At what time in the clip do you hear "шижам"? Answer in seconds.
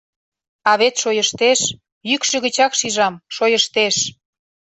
2.79-3.15